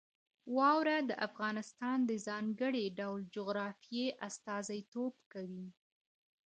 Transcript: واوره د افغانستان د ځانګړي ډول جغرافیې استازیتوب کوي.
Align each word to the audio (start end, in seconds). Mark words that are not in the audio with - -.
واوره 0.57 0.97
د 1.09 1.11
افغانستان 1.27 1.97
د 2.09 2.11
ځانګړي 2.27 2.85
ډول 2.99 3.21
جغرافیې 3.35 4.05
استازیتوب 4.27 5.13
کوي. 5.33 5.67